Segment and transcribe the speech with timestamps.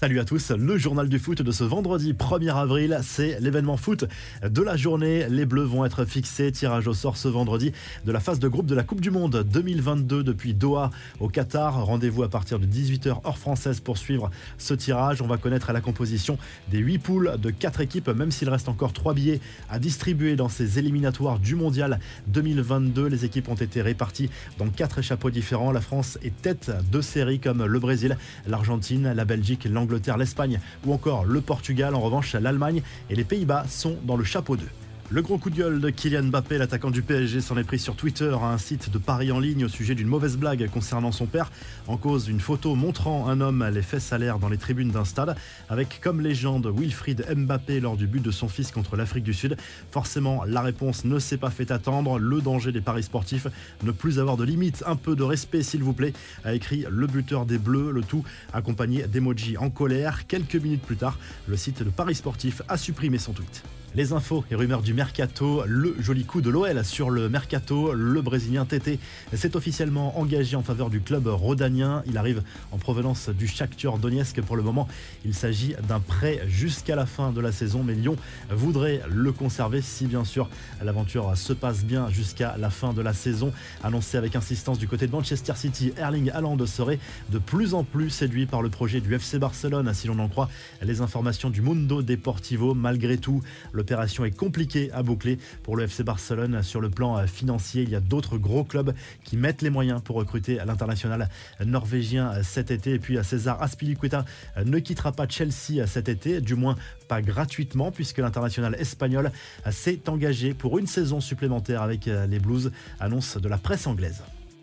[0.00, 4.06] Salut à tous, le journal du foot de ce vendredi 1er avril, c'est l'événement foot
[4.42, 5.26] de la journée.
[5.28, 7.72] Les Bleus vont être fixés, tirage au sort ce vendredi
[8.06, 11.84] de la phase de groupe de la Coupe du Monde 2022 depuis Doha au Qatar.
[11.84, 15.20] Rendez-vous à partir de 18h heure française pour suivre ce tirage.
[15.20, 16.38] On va connaître la composition
[16.70, 20.48] des 8 poules de 4 équipes, même s'il reste encore 3 billets à distribuer dans
[20.48, 23.06] ces éliminatoires du Mondial 2022.
[23.06, 25.72] Les équipes ont été réparties dans 4 échappeaux différents.
[25.72, 30.92] La France est tête de série comme le Brésil, l'Argentine, la Belgique, l'Angleterre l'Espagne ou
[30.92, 31.94] encore le Portugal.
[31.94, 34.66] En revanche, l'Allemagne et les Pays-Bas sont dans le chapeau 2.
[35.12, 37.96] Le gros coup de gueule de Kylian Mbappé, l'attaquant du PSG, s'en est pris sur
[37.96, 41.26] Twitter à un site de Paris en ligne au sujet d'une mauvaise blague concernant son
[41.26, 41.50] père.
[41.88, 45.04] En cause, une photo montrant un homme les fesses à l'air dans les tribunes d'un
[45.04, 45.34] stade,
[45.68, 49.56] avec comme légende Wilfried Mbappé lors du but de son fils contre l'Afrique du Sud.
[49.90, 52.20] Forcément, la réponse ne s'est pas fait attendre.
[52.20, 53.48] Le danger des paris sportifs,
[53.82, 56.12] ne plus avoir de limite, un peu de respect s'il vous plaît,
[56.44, 60.28] a écrit le buteur des Bleus, le tout accompagné d'emojis en colère.
[60.28, 63.64] Quelques minutes plus tard, le site de Paris Sportif a supprimé son tweet.
[63.96, 68.22] Les infos et rumeurs du mercato, le joli coup de l'OL sur le mercato, le
[68.22, 69.00] Brésilien Tété
[69.34, 72.04] s'est officiellement engagé en faveur du club rhodanien.
[72.06, 74.86] Il arrive en provenance du Shakhtar Donetsk pour le moment.
[75.24, 78.14] Il s'agit d'un prêt jusqu'à la fin de la saison, mais Lyon
[78.48, 80.48] voudrait le conserver si bien sûr
[80.80, 83.52] l'aventure se passe bien jusqu'à la fin de la saison.
[83.82, 88.10] Annoncé avec insistance du côté de Manchester City, Erling Haaland serait de plus en plus
[88.10, 90.48] séduit par le projet du FC Barcelone, si l'on en croit
[90.80, 92.72] les informations du Mundo Deportivo.
[92.72, 93.42] Malgré tout,
[93.80, 96.62] L'opération est compliquée à boucler pour le FC Barcelone.
[96.62, 98.92] Sur le plan financier, il y a d'autres gros clubs
[99.24, 101.30] qui mettent les moyens pour recruter l'international
[101.64, 102.92] norvégien cet été.
[102.92, 104.26] Et puis César Aspilicueta
[104.62, 106.76] ne quittera pas Chelsea cet été, du moins
[107.08, 109.32] pas gratuitement, puisque l'international espagnol
[109.70, 114.22] s'est engagé pour une saison supplémentaire avec les Blues, annonce de la presse anglaise.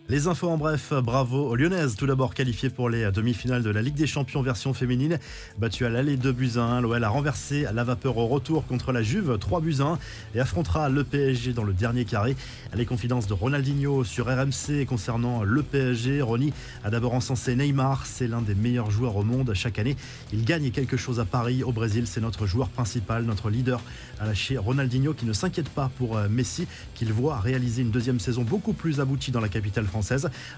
[0.10, 3.82] Les infos en bref, bravo aux Lyonnaises, tout d'abord qualifiées pour les demi-finales de la
[3.82, 5.20] Ligue des Champions version féminine.
[5.58, 9.04] Battu à l'aller 2 buts 1, l'OL a renversé la vapeur au retour contre la
[9.04, 10.00] Juve 3 buts 1
[10.34, 12.38] et affrontera le PSG dans le dernier carré.
[12.74, 16.22] Les confidences de Ronaldinho sur RMC concernant le PSG.
[16.22, 16.54] Ronny
[16.86, 19.98] a d'abord encensé Neymar, c'est l'un des meilleurs joueurs au monde chaque année.
[20.32, 23.82] Il gagne quelque chose à Paris, au Brésil, c'est notre joueur principal, notre leader
[24.22, 26.66] à lâcher Ronaldinho qui ne s'inquiète pas pour Messi,
[26.96, 29.97] qu'il voit réaliser une deuxième saison beaucoup plus aboutie dans la capitale française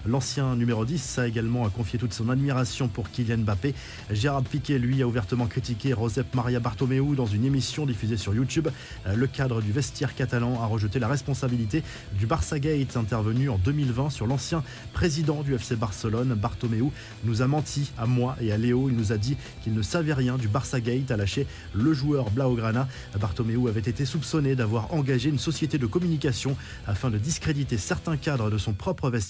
[0.05, 3.73] L'ancien numéro 10 a également confié toute son admiration pour Kylian Mbappé.
[4.11, 8.67] Gérard Piquet, lui, a ouvertement critiqué Josep Maria Bartomeu dans une émission diffusée sur YouTube.
[9.13, 11.83] Le cadre du vestiaire catalan a rejeté la responsabilité
[12.17, 14.63] du Barça Gate intervenu en 2020 sur l'ancien
[14.93, 16.85] président du FC Barcelone, Bartomeu,
[17.23, 18.89] nous a menti à moi et à Léo.
[18.89, 22.29] Il nous a dit qu'il ne savait rien du Barça Gate, a lâché le joueur
[22.31, 22.87] Blaugrana.
[23.19, 26.55] Bartomeu avait été soupçonné d'avoir engagé une société de communication
[26.87, 29.28] afin de discréditer certains cadres de son propre vestiaire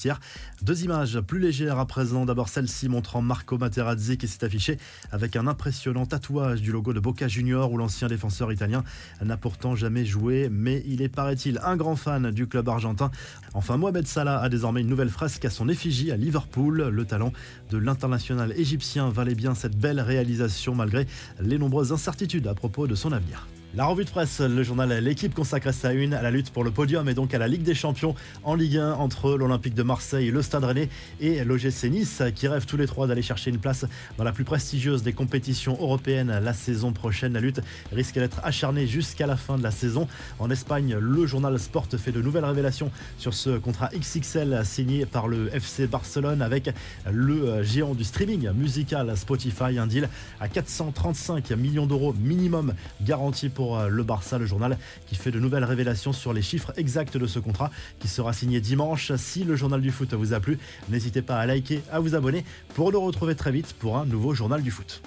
[0.61, 2.25] deux images plus légères à présent.
[2.25, 4.77] D'abord celle-ci montrant Marco Materazzi qui s'est affiché
[5.11, 8.83] avec un impressionnant tatouage du logo de Boca Junior où l'ancien défenseur italien
[9.23, 13.11] n'a pourtant jamais joué, mais il est, paraît-il, un grand fan du club argentin.
[13.53, 16.89] Enfin, Mohamed Salah a désormais une nouvelle fresque à son effigie à Liverpool.
[16.89, 17.33] Le talent
[17.69, 21.07] de l'international égyptien valait bien cette belle réalisation malgré
[21.41, 23.47] les nombreuses incertitudes à propos de son avenir.
[23.75, 26.71] La revue de presse, le journal L'équipe consacre sa une à la lutte pour le
[26.71, 30.31] podium et donc à la Ligue des Champions en Ligue 1 entre l'Olympique de Marseille,
[30.31, 30.89] le Stade Rennais
[31.21, 33.85] et l'OGC Nice qui rêvent tous les trois d'aller chercher une place
[34.17, 37.33] dans la plus prestigieuse des compétitions européennes la saison prochaine.
[37.33, 37.61] La lutte
[37.93, 40.07] risque d'être acharnée jusqu'à la fin de la saison.
[40.39, 45.27] En Espagne, le journal Sport fait de nouvelles révélations sur ce contrat XXL signé par
[45.27, 46.71] le FC Barcelone avec
[47.07, 50.09] le géant du streaming musical Spotify, un deal
[50.39, 54.77] à 435 millions d'euros minimum garanti pour euh, le Barça, le journal
[55.07, 58.61] qui fait de nouvelles révélations sur les chiffres exacts de ce contrat qui sera signé
[58.61, 59.11] dimanche.
[59.15, 60.57] Si le journal du foot vous a plu,
[60.89, 64.33] n'hésitez pas à liker, à vous abonner pour nous retrouver très vite pour un nouveau
[64.33, 65.01] journal du foot.